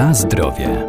[0.00, 0.86] Na zdrowie.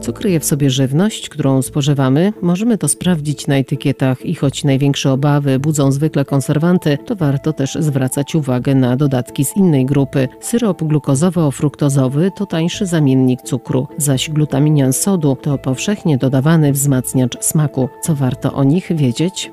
[0.00, 2.32] Co kryje w sobie żywność, którą spożywamy?
[2.42, 7.74] Możemy to sprawdzić na etykietach i choć największe obawy budzą zwykle konserwanty, to warto też
[7.80, 10.28] zwracać uwagę na dodatki z innej grupy.
[10.40, 17.88] Syrop glukozowo-fruktozowy to tańszy zamiennik cukru, zaś glutaminian sodu to powszechnie dodawany wzmacniacz smaku.
[18.02, 19.52] Co warto o nich wiedzieć?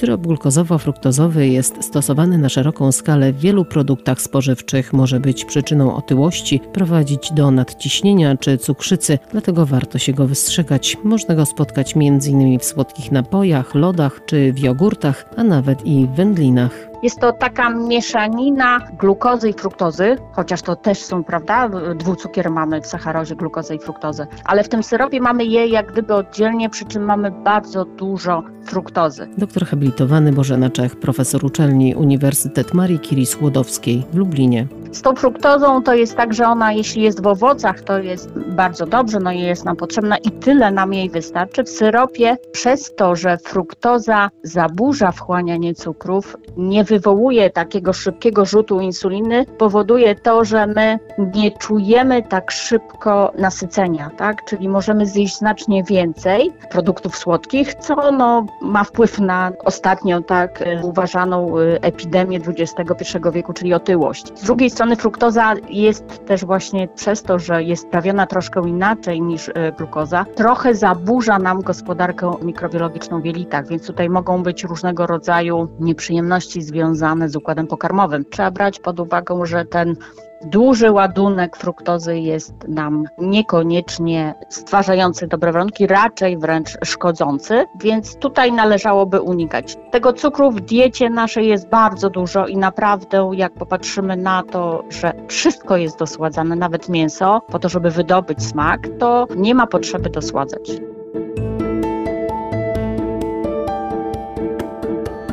[0.00, 4.92] Syrop glukozowo-fruktozowy jest stosowany na szeroką skalę w wielu produktach spożywczych.
[4.92, 10.96] Może być przyczyną otyłości, prowadzić do nadciśnienia czy cukrzycy, dlatego warto się go wystrzegać.
[11.04, 12.58] Można go spotkać m.in.
[12.58, 16.89] w słodkich napojach, lodach czy w jogurtach, a nawet i w wędlinach.
[17.02, 22.86] Jest to taka mieszanina glukozy i fruktozy, chociaż to też są, prawda, dwucukier mamy w
[22.86, 27.02] sacharozie, glukozę i fruktozę, ale w tym syropie mamy je jak gdyby oddzielnie, przy czym
[27.02, 29.28] mamy bardzo dużo fruktozy.
[29.38, 34.66] Doktor habilitowany Bożena Czech, profesor uczelni Uniwersytet Marii Curie Skłodowskiej w Lublinie.
[34.92, 38.86] Z tą fruktozą to jest tak, że ona jeśli jest w owocach, to jest bardzo
[38.86, 41.64] dobrze, no jest nam potrzebna i tyle nam jej wystarczy.
[41.64, 49.46] W syropie przez to, że fruktoza zaburza wchłanianie cukrów, nie wywołuje takiego szybkiego rzutu insuliny,
[49.58, 50.98] powoduje to, że my
[51.34, 54.44] nie czujemy tak szybko nasycenia, tak?
[54.44, 61.58] Czyli możemy zjeść znacznie więcej produktów słodkich, co no, ma wpływ na ostatnio tak uważaną
[61.58, 64.38] y, epidemię XXI wieku, czyli otyłość.
[64.38, 69.48] Z drugiej strony fruktoza jest też właśnie przez to, że jest prawiona troszkę inaczej niż
[69.48, 75.68] y, glukoza, trochę zaburza nam gospodarkę mikrobiologiczną w jelitach, więc tutaj mogą być różnego rodzaju
[75.80, 78.24] nieprzyjemności związane z układem pokarmowym.
[78.30, 79.96] Trzeba brać pod uwagę, że ten
[80.44, 89.20] duży ładunek fruktozy jest nam niekoniecznie stwarzający dobre warunki, raczej wręcz szkodzący, więc tutaj należałoby
[89.20, 89.76] unikać.
[89.90, 95.12] Tego cukru w diecie naszej jest bardzo dużo i naprawdę jak popatrzymy na to, że
[95.28, 100.70] wszystko jest dosładzane, nawet mięso, po to, żeby wydobyć smak, to nie ma potrzeby dosładzać.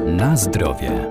[0.06, 1.10] Na zdrowie.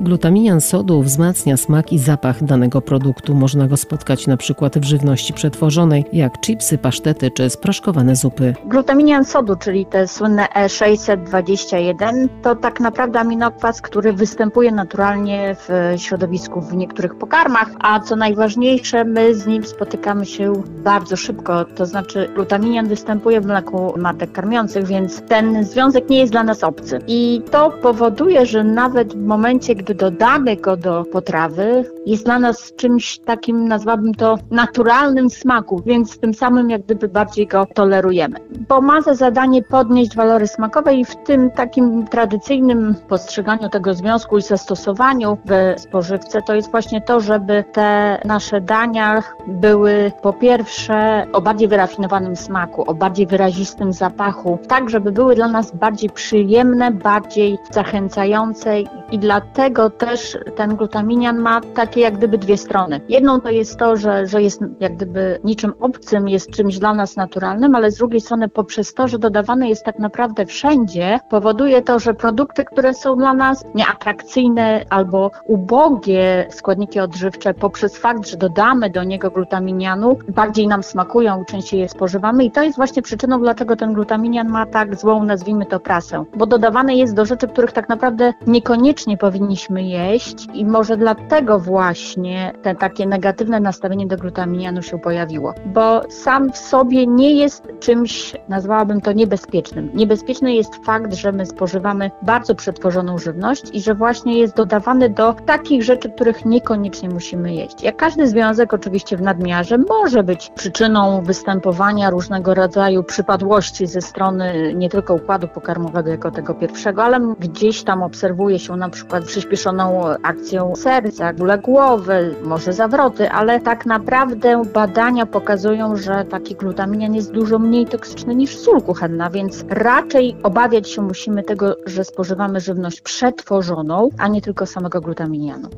[0.00, 3.34] Glutaminian sodu wzmacnia smak i zapach danego produktu.
[3.34, 8.54] Można go spotkać przykład w żywności przetworzonej, jak chipsy, pasztety czy sproszkowane zupy.
[8.66, 16.60] Glutaminian sodu, czyli te słynne E621, to tak naprawdę aminokwas, który występuje naturalnie w środowisku
[16.60, 20.52] w niektórych pokarmach, a co najważniejsze, my z nim spotykamy się
[20.84, 26.32] bardzo szybko, to znaczy glutaminian występuje w mleku matek karmiących, więc ten związek nie jest
[26.32, 26.98] dla nas obcy.
[27.06, 32.72] I to powoduje, że nawet w momencie, gdy dodamy go do potrawy, jest dla nas
[32.76, 38.36] czymś takim, nazwałabym to, naturalnym smaku, więc tym samym jak gdyby bardziej go tolerujemy.
[38.68, 44.38] Bo ma za zadanie podnieść walory smakowe i w tym takim tradycyjnym postrzeganiu tego związku
[44.38, 51.26] i zastosowaniu w spożywce to jest właśnie to, żeby te nasze dania były po pierwsze
[51.32, 56.90] o bardziej wyrafinowanym smaku, o bardziej wyrazistym zapachu, tak żeby były dla nas bardziej przyjemne,
[56.90, 58.80] bardziej zachęcające
[59.10, 63.00] i dlatego dlatego też ten glutaminian ma takie jak gdyby dwie strony.
[63.08, 67.16] Jedną to jest to, że, że jest jak gdyby niczym obcym, jest czymś dla nas
[67.16, 71.98] naturalnym, ale z drugiej strony poprzez to, że dodawany jest tak naprawdę wszędzie, powoduje to,
[71.98, 78.90] że produkty, które są dla nas nieatrakcyjne albo ubogie składniki odżywcze, poprzez fakt, że dodamy
[78.90, 83.76] do niego glutaminianu, bardziej nam smakują, częściej je spożywamy i to jest właśnie przyczyną, dlaczego
[83.76, 87.88] ten glutaminian ma tak złą, nazwijmy to prasę, bo dodawany jest do rzeczy, których tak
[87.88, 94.82] naprawdę niekoniecznie powinniśmy powinniśmy jeść i może dlatego właśnie te takie negatywne nastawienie do glutaminianu
[94.82, 99.90] się pojawiło, bo sam w sobie nie jest czymś, nazwałabym to niebezpiecznym.
[99.94, 105.34] Niebezpieczny jest fakt, że my spożywamy bardzo przetworzoną żywność i że właśnie jest dodawany do
[105.46, 107.82] takich rzeczy, których niekoniecznie musimy jeść.
[107.82, 114.74] Jak każdy związek oczywiście w nadmiarze może być przyczyną występowania różnego rodzaju przypadłości ze strony
[114.74, 119.59] nie tylko układu pokarmowego jako tego pierwszego, ale gdzieś tam obserwuje się na przykład przyspieszenie
[119.60, 127.14] przyspieszoną akcją serca, bóle głowy, może zawroty, ale tak naprawdę badania pokazują, że taki glutaminian
[127.14, 132.60] jest dużo mniej toksyczny niż sól kuchenna, więc raczej obawiać się musimy tego, że spożywamy
[132.60, 135.68] żywność przetworzoną, a nie tylko samego glutaminianu.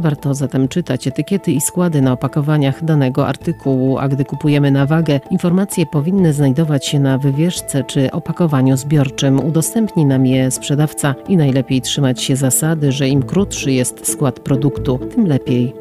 [0.00, 5.20] Warto zatem czytać etykiety i składy na opakowaniach danego artykułu, a gdy kupujemy na wagę,
[5.30, 9.46] informacje powinny znajdować się na wywieszce czy opakowaniu zbiorczym.
[9.46, 14.98] Udostępni nam je sprzedawca i najlepiej trzymać się zasady, że im krótszy jest skład produktu,
[14.98, 15.74] tym lepiej.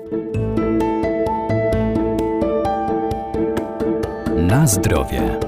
[4.37, 5.39] Na zdrowie.